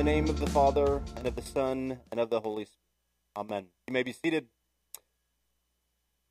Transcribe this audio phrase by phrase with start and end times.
[0.00, 2.78] the name of the Father, and of the Son, and of the Holy Spirit.
[3.36, 3.66] Amen.
[3.86, 4.46] You may be seated.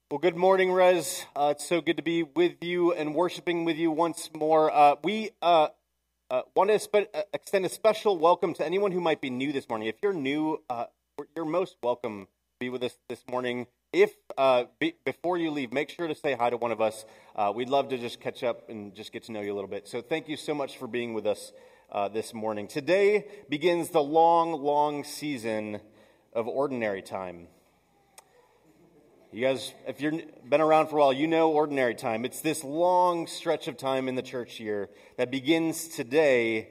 [0.09, 1.27] Well, good morning, Res.
[1.35, 4.73] Uh, it's so good to be with you and worshiping with you once more.
[4.73, 5.67] Uh, we uh,
[6.31, 9.53] uh want to spe- uh, extend a special welcome to anyone who might be new
[9.53, 9.87] this morning.
[9.87, 10.85] If you're new, uh,
[11.35, 13.67] you're most welcome to be with us this morning.
[13.93, 14.15] If
[14.79, 17.05] be- before you leave, make sure to say hi to one of us.
[17.53, 19.87] we'd love to just catch up and just get to know you a little bit.
[19.87, 21.51] So, thank you so much for being with us
[21.91, 22.67] uh, this morning.
[22.67, 25.79] Today begins the long, long season
[26.33, 27.47] of ordinary time.
[29.31, 32.25] You guys, if you've been around for a while, you know ordinary time.
[32.25, 36.69] It's this long stretch of time in the church year that begins today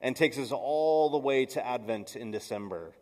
[0.00, 2.92] and takes us all the way to Advent in December.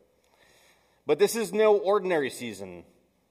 [1.07, 2.85] But this is no ordinary season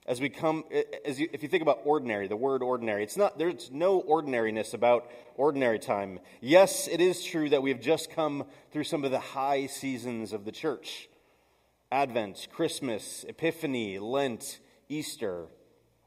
[0.08, 0.64] as we come
[1.04, 4.74] as you, if you think about ordinary the word ordinary it's not there's no ordinariness
[4.74, 6.18] about ordinary time.
[6.40, 10.32] Yes it is true that we have just come through some of the high seasons
[10.32, 11.08] of the church.
[11.92, 15.46] Advent christmas epiphany lent easter.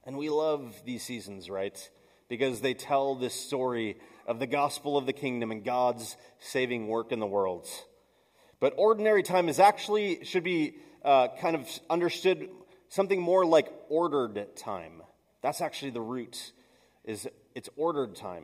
[0.03, 1.89] And we love these seasons right?
[2.27, 7.11] Because they tell this story of the gospel of the kingdom and god's saving work
[7.11, 7.67] in the world.
[8.59, 12.49] But ordinary time is actually should be uh, kind of understood
[12.91, 15.01] something more like ordered time.
[15.41, 16.51] That's actually the root
[17.03, 18.43] is it's ordered time.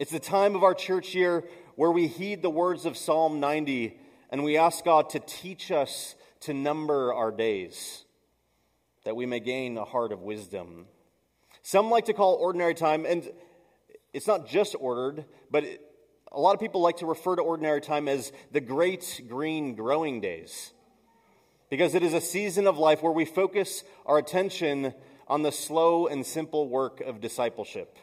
[0.00, 1.44] It's the time of our church year
[1.76, 3.96] where we heed the words of Psalm 90
[4.30, 8.04] and we ask God to teach us to number our days
[9.04, 10.86] that we may gain a heart of wisdom.
[11.62, 13.30] Some like to call ordinary time, and
[14.12, 15.80] it's not just ordered, but it,
[16.30, 20.20] a lot of people like to refer to ordinary time as the great green growing
[20.20, 20.72] days
[21.70, 24.94] because it is a season of life where we focus our attention
[25.26, 27.98] on the slow and simple work of discipleship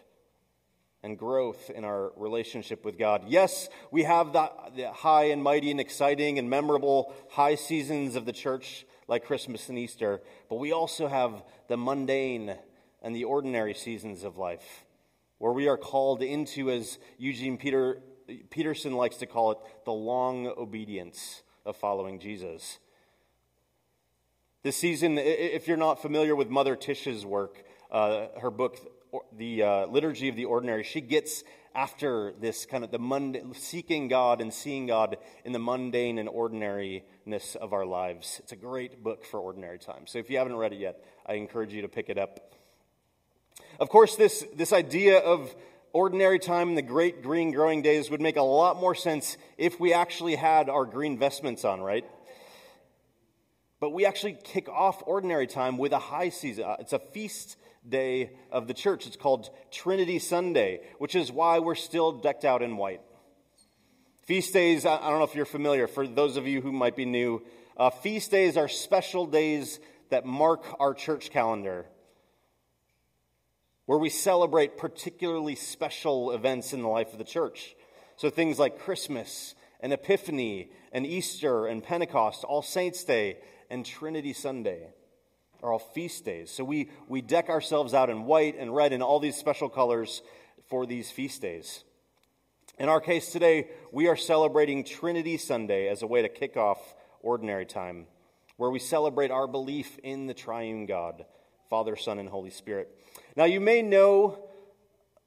[1.03, 3.25] and growth in our relationship with God.
[3.27, 8.25] Yes, we have the, the, high and mighty and exciting and memorable high seasons of
[8.25, 12.55] the church like Christmas and Easter, but we also have the mundane
[13.03, 14.85] and the ordinary seasons of life
[15.37, 18.01] where we are called into, as Eugene Peter,
[18.49, 22.79] Peterson likes to call it, the long obedience of following Jesus.
[24.65, 28.79] This season, if you're not familiar with Mother Tish's work, uh, her book,
[29.37, 31.43] The uh, Liturgy of the Ordinary, she gets
[31.75, 36.27] after this kind of the mundane, seeking God and seeing God in the mundane and
[36.27, 38.39] ordinariness of our lives.
[38.41, 40.07] It's a great book for ordinary time.
[40.07, 42.51] So if you haven't read it yet, I encourage you to pick it up.
[43.79, 45.55] Of course, this, this idea of
[45.93, 49.79] ordinary time in the great green growing days would make a lot more sense if
[49.79, 52.03] we actually had our green vestments on, right?
[53.85, 56.63] But we actually kick off ordinary time with a high season.
[56.63, 57.55] Uh, it's a feast
[57.87, 59.05] day of the church.
[59.05, 63.01] It's called Trinity Sunday, which is why we're still decked out in white.
[64.23, 67.05] Feast days, I don't know if you're familiar, for those of you who might be
[67.05, 67.43] new,
[67.77, 69.79] uh, feast days are special days
[70.09, 71.85] that mark our church calendar,
[73.85, 77.75] where we celebrate particularly special events in the life of the church.
[78.15, 83.37] So things like Christmas and Epiphany and Easter and Pentecost, All Saints' Day,
[83.69, 84.89] and Trinity Sunday
[85.63, 86.51] are all feast days.
[86.51, 90.21] So we, we deck ourselves out in white and red and all these special colors
[90.69, 91.83] for these feast days.
[92.77, 96.93] In our case today, we are celebrating Trinity Sunday as a way to kick off
[97.21, 98.05] ordinary time,
[98.57, 101.25] where we celebrate our belief in the triune God,
[101.69, 102.89] Father, Son, and Holy Spirit.
[103.35, 104.49] Now, you may know,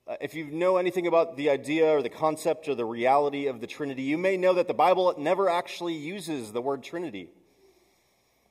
[0.06, 3.60] uh, if you know anything about the idea or the concept or the reality of
[3.60, 7.30] the Trinity, you may know that the Bible never actually uses the word Trinity.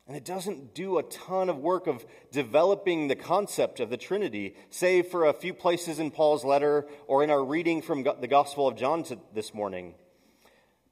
[0.08, 4.56] And it doesn't do a ton of work of developing the concept of the Trinity,
[4.70, 8.68] save for a few places in Paul's letter or in our reading from the Gospel
[8.68, 9.04] of John
[9.34, 9.96] this morning.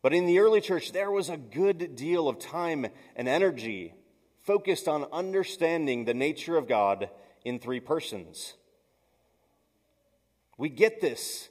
[0.01, 3.93] But in the early church, there was a good deal of time and energy
[4.43, 7.09] focused on understanding the nature of God
[7.45, 8.55] in three persons.
[10.57, 11.49] We get this.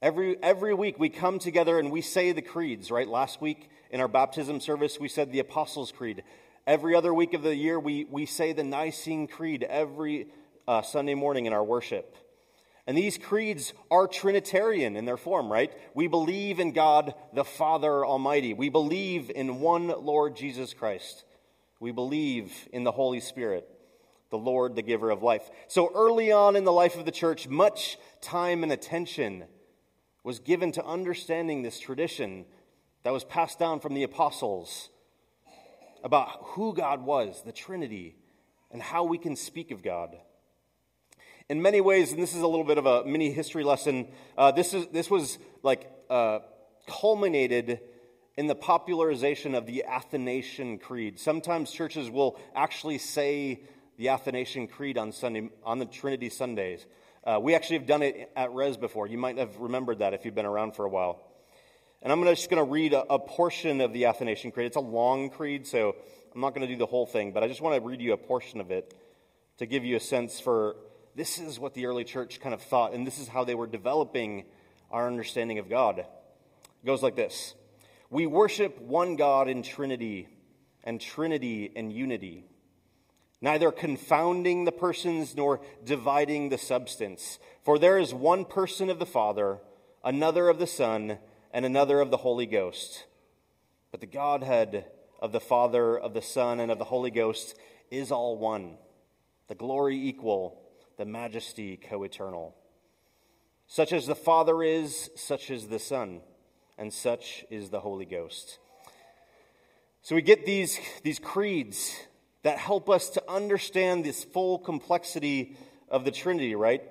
[0.00, 3.08] Every, every week we come together and we say the creeds, right?
[3.08, 6.22] Last week in our baptism service, we said the Apostles' Creed.
[6.66, 10.26] Every other week of the year, we, we say the Nicene Creed every
[10.66, 12.16] uh, Sunday morning in our worship.
[12.88, 15.72] And these creeds are Trinitarian in their form, right?
[15.94, 18.52] We believe in God the Father Almighty.
[18.52, 21.24] We believe in one Lord Jesus Christ.
[21.78, 23.68] We believe in the Holy Spirit,
[24.30, 25.48] the Lord, the giver of life.
[25.68, 29.44] So early on in the life of the church, much time and attention
[30.24, 32.44] was given to understanding this tradition
[33.04, 34.90] that was passed down from the apostles
[36.04, 38.16] about who God was, the Trinity,
[38.70, 40.16] and how we can speak of God.
[41.48, 44.50] In many ways, and this is a little bit of a mini history lesson, uh,
[44.50, 46.40] this, is, this was like uh,
[46.86, 47.80] culminated
[48.36, 51.18] in the popularization of the Athanasian Creed.
[51.18, 53.60] Sometimes churches will actually say
[53.96, 56.84] the Athanasian Creed on Sunday on the Trinity Sundays.
[57.24, 59.06] Uh, we actually have done it at Res before.
[59.06, 61.25] You might have remembered that if you've been around for a while.
[62.02, 64.66] And I'm just going to read a, a, portion of the Athanasian Creed.
[64.66, 65.96] It's a long creed, so
[66.34, 68.12] I'm not going to do the whole thing, but I just want to read you
[68.12, 68.94] a portion of it
[69.58, 70.76] to give you a sense for
[71.14, 73.66] this is what the early church kind of thought, and this is how they were
[73.66, 74.44] developing
[74.90, 76.00] our understanding of God.
[76.00, 76.06] It
[76.84, 77.54] goes like this
[78.10, 80.28] We worship one God in Trinity,
[80.84, 82.44] and Trinity in unity,
[83.40, 87.38] neither confounding the persons nor dividing the substance.
[87.64, 89.58] For there is one person of the Father,
[90.04, 91.18] another of the Son,
[91.56, 93.06] and another of the Holy Ghost.
[93.90, 94.84] But the Godhead
[95.20, 97.56] of the Father, of the Son, and of the Holy Ghost
[97.90, 98.76] is all one,
[99.48, 100.60] the glory equal,
[100.98, 102.54] the majesty co eternal.
[103.66, 106.20] Such as the Father is, such is the Son,
[106.76, 108.58] and such is the Holy Ghost.
[110.02, 111.98] So we get these, these creeds
[112.42, 115.56] that help us to understand this full complexity
[115.88, 116.82] of the Trinity, right?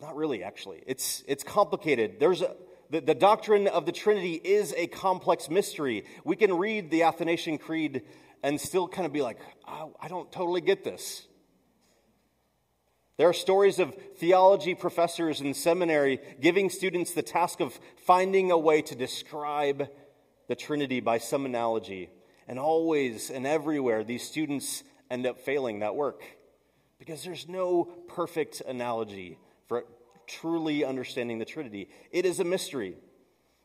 [0.00, 0.82] Not really, actually.
[0.88, 2.16] It's, it's complicated.
[2.18, 2.56] There's a,
[2.90, 6.04] the, the doctrine of the Trinity is a complex mystery.
[6.24, 8.02] We can read the Athanasian Creed
[8.42, 11.26] and still kind of be like, I don't totally get this.
[13.16, 18.58] There are stories of theology professors in seminary giving students the task of finding a
[18.58, 19.88] way to describe
[20.48, 22.10] the Trinity by some analogy.
[22.46, 26.22] And always and everywhere, these students end up failing that work
[26.98, 29.86] because there's no perfect analogy for
[30.26, 31.88] truly understanding the Trinity.
[32.10, 32.96] It is a mystery.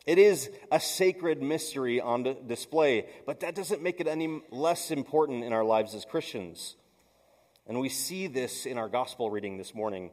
[0.05, 5.43] It is a sacred mystery on display, but that doesn't make it any less important
[5.43, 6.75] in our lives as Christians.
[7.67, 10.09] And we see this in our gospel reading this morning.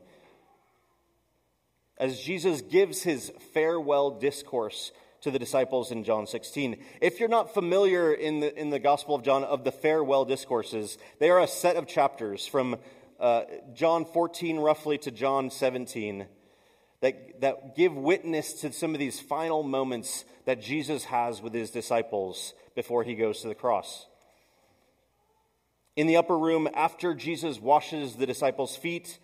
[1.96, 4.92] As Jesus gives his farewell discourse
[5.22, 6.76] to the disciples in John 16.
[7.00, 10.96] If you're not familiar in the, in the Gospel of John of the farewell discourses,
[11.18, 12.76] they are a set of chapters from
[13.18, 13.42] uh,
[13.74, 16.26] John 14 roughly to John 17
[17.00, 21.70] that, that give witness to some of these final moments that Jesus has with his
[21.70, 24.06] disciples before he goes to the cross
[25.98, 29.18] in the upper room after Jesus washes the disciples' feet.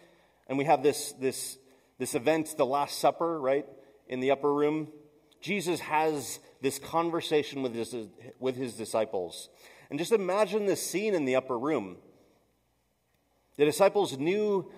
[0.48, 1.56] And we have this, this,
[2.00, 3.64] this event, the Last Supper, right,
[4.08, 4.88] in the upper room.
[5.40, 7.94] Jesus has this conversation with his,
[8.40, 9.50] with his disciples.
[9.88, 11.98] And just imagine this scene in the upper room.
[13.56, 14.68] The disciples knew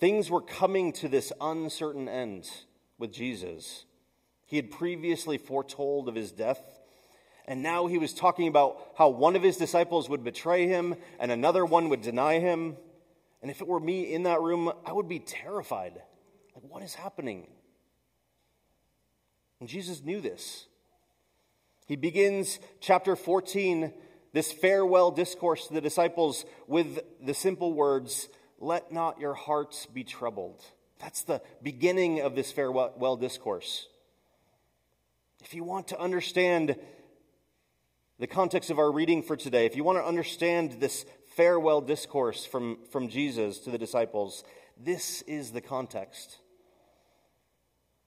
[0.00, 2.50] things were coming to this uncertain end
[2.98, 3.84] with Jesus.
[4.46, 6.60] He had previously foretold of his death
[7.50, 11.32] and now he was talking about how one of his disciples would betray him and
[11.32, 12.76] another one would deny him.
[13.42, 15.94] And if it were me in that room, I would be terrified.
[16.54, 17.48] Like, what is happening?
[19.58, 20.66] And Jesus knew this.
[21.86, 23.92] He begins chapter 14,
[24.32, 28.28] this farewell discourse to the disciples, with the simple words,
[28.60, 30.62] Let not your hearts be troubled.
[30.98, 33.88] That's the beginning of this farewell discourse.
[35.42, 36.76] If you want to understand
[38.18, 42.44] the context of our reading for today, if you want to understand this farewell discourse
[42.44, 44.44] from, from Jesus to the disciples,
[44.76, 46.36] this is the context.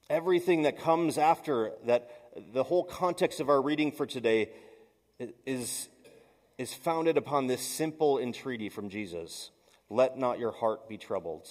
[0.08, 2.10] Everything that comes after that,
[2.52, 4.50] the whole context of our reading for today
[5.44, 5.88] is,
[6.58, 9.50] is founded upon this simple entreaty from Jesus
[9.90, 11.48] Let not your heart be troubled.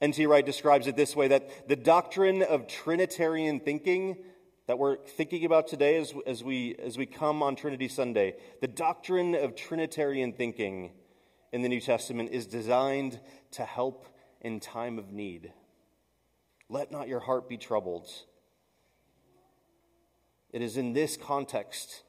[0.00, 0.26] N.T.
[0.26, 4.16] Wright describes it this way that the doctrine of Trinitarian thinking
[4.66, 8.34] that we're thinking about today as, as, we, as we come on Trinity Sunday.
[8.60, 10.92] The doctrine of Trinitarian thinking
[11.52, 13.20] in the New Testament is designed
[13.52, 14.06] to help
[14.40, 15.52] in time of need.
[16.70, 18.08] Let not your heart be troubled.
[20.50, 22.02] It is in this context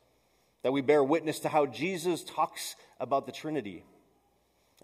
[0.63, 3.83] that we bear witness to how Jesus talks about the Trinity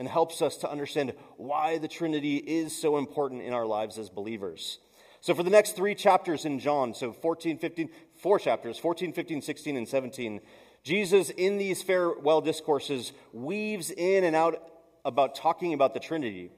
[0.02, 4.10] and helps us to understand why the Trinity is so important in our lives as
[4.10, 4.80] believers.
[5.20, 9.44] So, for the next three chapters in John, so 14, 15, four chapters, 14, 15,
[9.44, 10.42] 16, and 17,
[10.84, 14.72] Jesus, in these farewell discourses, weaves in and out
[15.06, 16.50] about talking about the Trinity.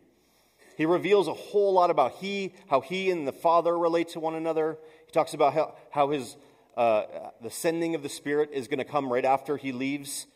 [0.78, 4.36] He reveals a whole lot about he, how he and the Father relate to one
[4.36, 4.78] another.
[5.06, 6.38] He talks about how, how his,
[6.78, 7.04] uh,
[7.42, 10.28] the sending of the Spirit is going to come right after he leaves.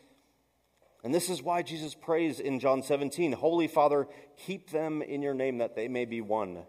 [1.08, 5.32] And this is why Jesus prays in John 17 Holy Father, keep them in your
[5.32, 6.64] name that they may be one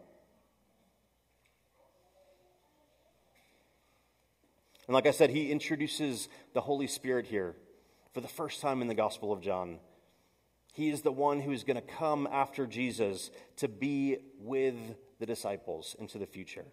[4.88, 7.58] And like I said, he introduces the Holy Spirit here
[8.13, 9.79] for the first time in the Gospel of John.
[10.72, 14.77] He is the one who is going to come after Jesus to be with
[15.19, 16.63] the disciples into the future.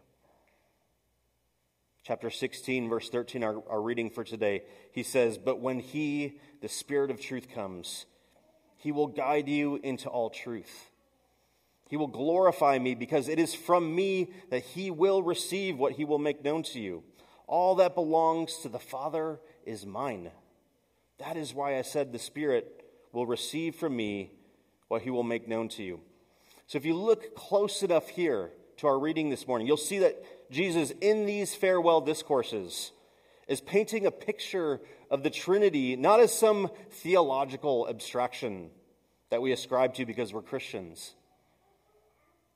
[2.06, 6.68] Chapter 16, verse 13, our, our reading for today, he says, But when he, the
[6.68, 8.06] Spirit of truth, comes,
[8.76, 10.90] he will guide you into all truth.
[11.88, 16.04] He will glorify me because it is from me that he will receive what he
[16.04, 17.02] will make known to you.
[17.48, 20.30] All that belongs to the Father is mine.
[21.18, 24.30] That is why I said the Spirit will receive from me
[24.86, 26.00] what he will make known to you.
[26.68, 30.22] So if you look close enough here to our reading this morning, you'll see that
[30.50, 32.93] Jesus, in these farewell discourses,
[33.49, 38.71] is painting a picture of the Trinity not as some theological abstraction
[39.31, 41.15] that we ascribe to because we're Christians.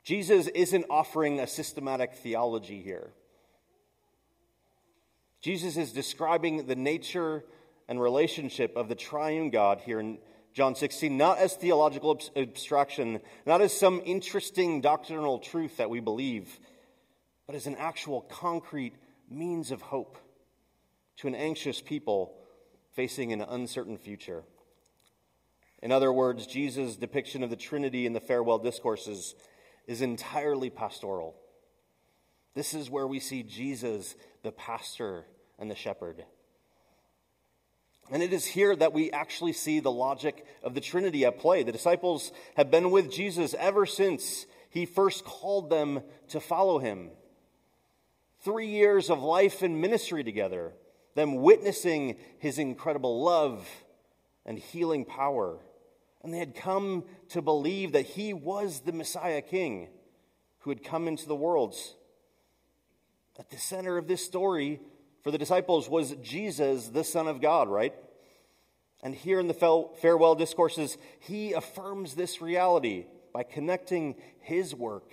[0.03, 3.11] Jesus isn't offering a systematic theology here.
[5.43, 7.45] Jesus is describing the nature
[7.89, 10.19] and relationship of the triune God here in
[10.53, 16.59] John 16, not as theological abstraction, not as some interesting doctrinal truth that we believe,
[17.51, 18.95] but as an actual concrete
[19.29, 20.17] means of hope
[21.17, 22.33] to an anxious people
[22.93, 24.45] facing an uncertain future.
[25.83, 29.35] In other words, Jesus' depiction of the Trinity in the farewell discourses
[29.89, 31.35] is entirely pastoral.
[32.55, 34.15] This is where we see Jesus,
[34.45, 35.25] the pastor
[35.59, 36.25] and the shepherd.
[38.13, 41.65] And it is here that we actually see the logic of the Trinity at play.
[41.65, 47.11] The disciples have been with Jesus ever since he first called them to follow him.
[48.43, 50.73] Three years of life and ministry together,
[51.15, 53.69] them witnessing his incredible love
[54.47, 55.59] and healing power.
[56.23, 59.89] And they had come to believe that he was the Messiah King
[60.61, 61.75] who had come into the world.
[63.39, 64.81] At the center of this story
[65.23, 67.95] for the disciples was Jesus, the Son of God, right?
[69.03, 75.13] And here in the farewell discourses, he affirms this reality by connecting his work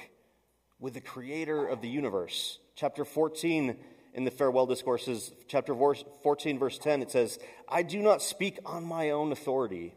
[0.79, 2.59] with the creator of the universe.
[2.77, 3.75] Chapter 14
[4.13, 8.83] in the farewell discourses, chapter 14, verse 10, it says, I do not speak on
[8.83, 9.95] my own authority,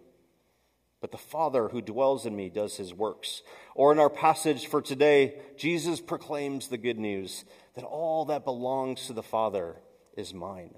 [1.03, 3.43] but the Father who dwells in me does his works.
[3.75, 7.45] Or in our passage for today, Jesus proclaims the good news
[7.75, 9.77] that all that belongs to the Father
[10.17, 10.75] is mine.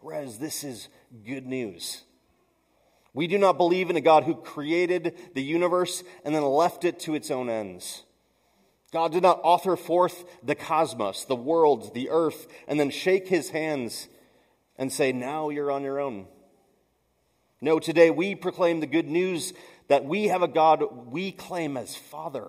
[0.00, 0.88] Whereas this is
[1.26, 2.02] good news.
[3.12, 6.98] We do not believe in a God who created the universe and then left it
[7.00, 8.04] to its own ends.
[8.96, 13.50] God did not author forth the cosmos, the world, the earth, and then shake his
[13.50, 14.08] hands
[14.78, 16.24] and say, Now you're on your own.
[17.60, 19.52] No, today we proclaim the good news
[19.88, 22.48] that we have a God we claim as Father,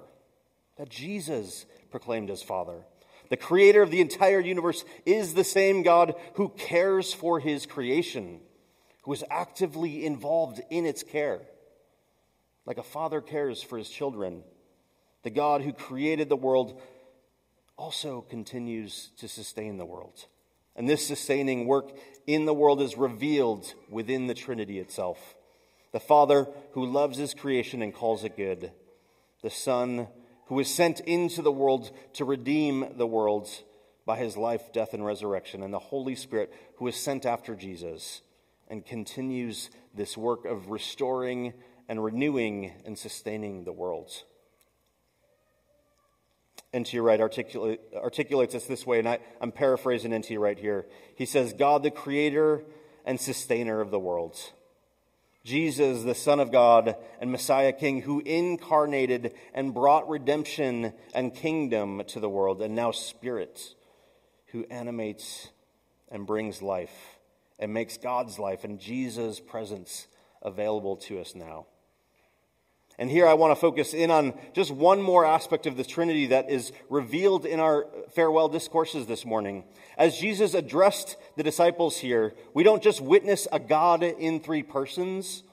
[0.78, 2.86] that Jesus proclaimed as Father.
[3.30, 8.40] The creator of the entire universe is the same God who cares for his creation,
[9.02, 11.42] who is actively involved in its care,
[12.66, 14.44] like a father cares for his children.
[15.28, 16.80] The God who created the world
[17.76, 20.26] also continues to sustain the world.
[20.74, 21.92] And this sustaining work
[22.26, 25.36] in the world is revealed within the Trinity itself.
[25.92, 28.72] The Father who loves his creation and calls it good.
[29.42, 30.08] The Son
[30.46, 33.50] who was sent into the world to redeem the world
[34.06, 35.62] by his life, death, and resurrection.
[35.62, 38.22] And the Holy Spirit who was sent after Jesus
[38.70, 41.52] and continues this work of restoring
[41.90, 44.24] and renewing and sustaining the world.
[46.74, 47.00] N.T.
[47.00, 50.38] Wright articulate, articulates this this way, and I, I'm paraphrasing N.T.
[50.38, 50.86] Wright here.
[51.16, 52.64] He says, God, the creator
[53.06, 54.38] and sustainer of the world.
[55.46, 62.04] Jesus, the Son of God and Messiah King, who incarnated and brought redemption and kingdom
[62.08, 63.74] to the world, and now Spirit,
[64.48, 65.48] who animates
[66.10, 67.18] and brings life
[67.60, 70.08] and makes God's life and Jesus' presence
[70.42, 71.66] available to us now.
[73.00, 76.28] And here I want to focus in on just one more aspect of the Trinity
[76.28, 77.86] that is revealed in our
[78.16, 79.66] farewell discourses this morning.
[79.98, 85.44] As Jesus addressed the disciples here, we don't just witness a God in three persons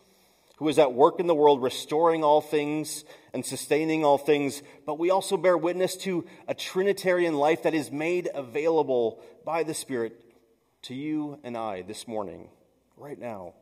[0.56, 4.98] who is at work in the world, restoring all things and sustaining all things, but
[4.98, 10.18] we also bear witness to a Trinitarian life that is made available by the Spirit
[10.82, 12.48] to you and I this morning,
[12.96, 13.54] right now.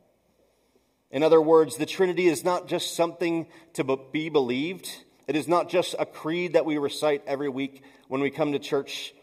[1.13, 4.89] In other words, the Trinity is not just something to be believed.
[5.27, 8.59] It is not just a creed that we recite every week when we come to
[8.59, 9.13] church.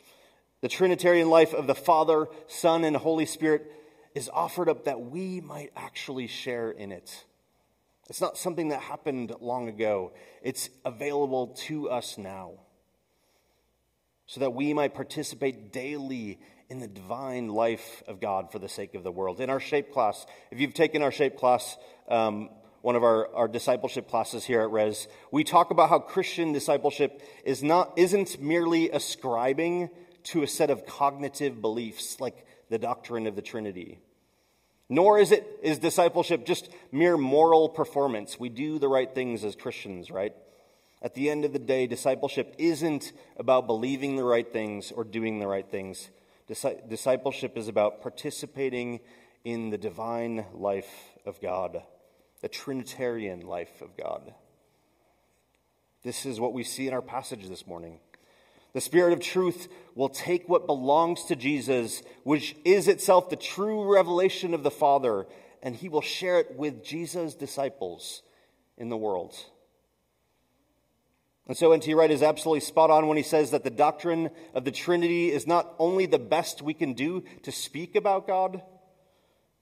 [0.61, 3.73] The Trinitarian life of the Father, Son, and Holy Spirit
[4.15, 7.25] is offered up that we might actually share in it.
[8.09, 12.53] It's not something that happened long ago, it's available to us now
[14.27, 16.39] so that we might participate daily
[16.71, 19.41] in the divine life of God for the sake of the world.
[19.41, 21.77] In our shape class, if you've taken our shape class,
[22.09, 22.49] um,
[22.81, 27.23] one of our, our discipleship classes here at Res, we talk about how Christian discipleship
[27.45, 29.91] is not, isn't merely ascribing
[30.23, 33.99] to a set of cognitive beliefs like the doctrine of the Trinity.
[34.89, 38.39] Nor is it is discipleship just mere moral performance.
[38.39, 40.35] We do the right things as Christians, right?
[41.03, 45.39] At the end of the day, discipleship isn't about believing the right things or doing
[45.39, 46.11] the right things.
[46.51, 48.99] Discipleship is about participating
[49.45, 50.91] in the divine life
[51.25, 51.83] of God,
[52.41, 54.35] the Trinitarian life of God.
[56.03, 58.01] This is what we see in our passage this morning.
[58.73, 63.93] The Spirit of truth will take what belongs to Jesus, which is itself the true
[63.93, 65.27] revelation of the Father,
[65.63, 68.23] and he will share it with Jesus' disciples
[68.77, 69.37] in the world.
[71.51, 71.95] And so N.T.
[71.95, 75.49] Wright is absolutely spot on when he says that the doctrine of the Trinity is
[75.49, 78.63] not only the best we can do to speak about God,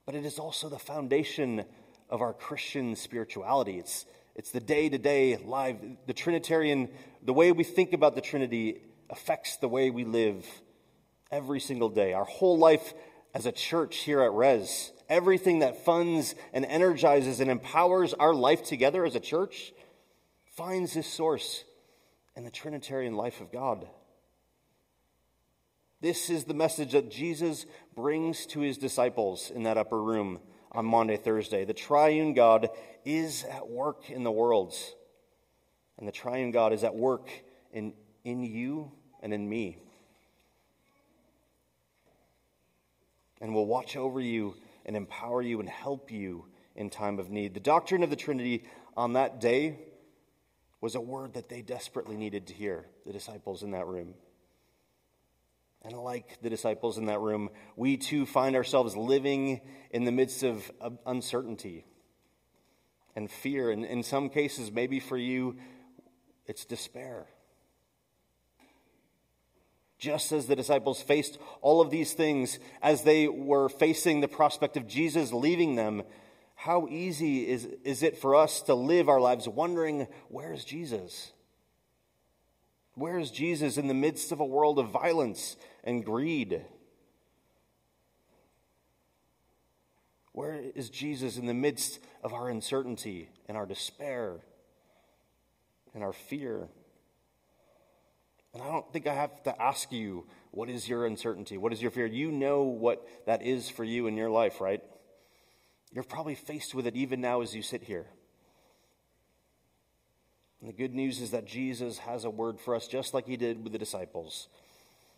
[0.04, 1.64] but it is also the foundation
[2.10, 3.78] of our Christian spirituality.
[3.78, 4.04] It's,
[4.34, 5.76] it's the day to day life.
[6.06, 6.90] The Trinitarian,
[7.22, 10.44] the way we think about the Trinity affects the way we live
[11.32, 12.12] every single day.
[12.12, 12.92] Our whole life
[13.32, 18.62] as a church here at Res, everything that funds and energizes and empowers our life
[18.62, 19.72] together as a church
[20.54, 21.64] finds its source
[22.38, 23.88] in the Trinitarian life of God.
[26.00, 27.66] This is the message that Jesus
[27.96, 30.38] brings to his disciples in that upper room
[30.70, 31.64] on Maundy, Thursday.
[31.64, 32.68] The triune God
[33.04, 34.94] is at work in the worlds,
[35.98, 37.28] and the triune God is at work
[37.72, 37.92] in,
[38.22, 39.78] in you and in me.
[43.40, 44.54] And will watch over you
[44.86, 46.44] and empower you and help you
[46.76, 47.54] in time of need.
[47.54, 48.62] The doctrine of the Trinity
[48.96, 49.80] on that day
[50.80, 54.14] was a word that they desperately needed to hear, the disciples in that room.
[55.82, 60.42] And like the disciples in that room, we too find ourselves living in the midst
[60.42, 60.70] of
[61.06, 61.84] uncertainty
[63.14, 63.70] and fear.
[63.70, 65.56] And in some cases, maybe for you,
[66.46, 67.26] it's despair.
[69.98, 74.76] Just as the disciples faced all of these things as they were facing the prospect
[74.76, 76.04] of Jesus leaving them,
[76.60, 81.30] how easy is, is it for us to live our lives wondering, where is Jesus?
[82.96, 86.64] Where is Jesus in the midst of a world of violence and greed?
[90.32, 94.40] Where is Jesus in the midst of our uncertainty and our despair
[95.94, 96.66] and our fear?
[98.52, 101.56] And I don't think I have to ask you, what is your uncertainty?
[101.56, 102.06] What is your fear?
[102.06, 104.82] You know what that is for you in your life, right?
[105.92, 108.06] You're probably faced with it even now as you sit here.
[110.60, 113.36] And the good news is that Jesus has a word for us, just like he
[113.36, 114.48] did with the disciples.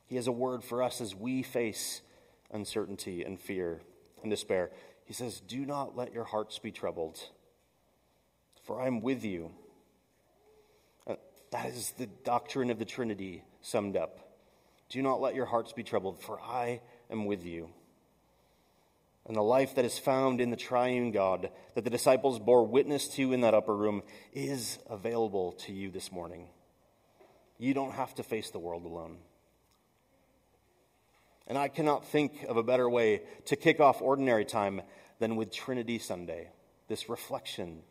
[0.06, 2.02] He has a word for us as we face
[2.52, 3.80] uncertainty and fear
[4.22, 4.70] and despair.
[5.04, 7.18] He says, Do not let your hearts be troubled,
[8.64, 9.50] for I am with you.
[11.06, 11.16] Uh,
[11.52, 14.18] that is the doctrine of the Trinity summed up.
[14.88, 16.80] Do not let your hearts be troubled, for I
[17.10, 17.70] am with you
[19.30, 23.06] and the life that is found in the triune God that the disciples bore witness
[23.10, 26.48] to in that upper room is available to you this morning.
[27.56, 29.18] You don't have to face the world alone.
[31.46, 34.82] And I cannot think of a better way to kick off ordinary time
[35.20, 36.48] than with Trinity Sunday,
[36.88, 37.82] this reflection.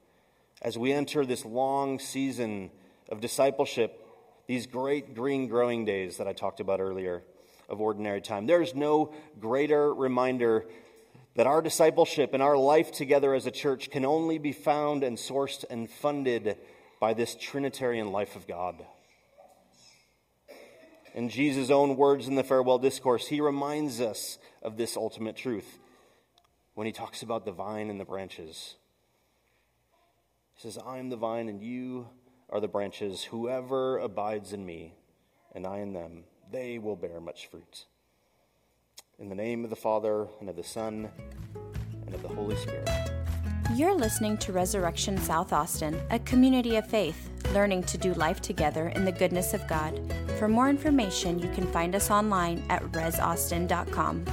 [0.61, 2.69] As we enter this long season
[3.07, 4.05] of discipleship,
[4.47, 7.23] these great green growing days that I talked about earlier
[7.69, 10.65] of ordinary time, there's no greater reminder
[11.35, 15.17] that our discipleship and our life together as a church can only be found and
[15.17, 16.57] sourced and funded
[16.99, 18.85] by this Trinitarian life of God.
[21.13, 25.79] In Jesus' own words in the farewell discourse, he reminds us of this ultimate truth
[26.75, 28.75] when he talks about the vine and the branches.
[30.53, 32.09] He says, I am the vine and you
[32.49, 33.23] are the branches.
[33.23, 34.95] Whoever abides in me
[35.53, 37.85] and I in them, they will bear much fruit.
[39.19, 41.09] In the name of the Father, and of the Son,
[42.05, 42.89] and of the Holy Spirit.
[43.75, 48.87] You're listening to Resurrection South Austin, a community of faith, learning to do life together
[48.87, 49.99] in the goodness of God.
[50.37, 54.25] For more information, you can find us online at resaustin.com.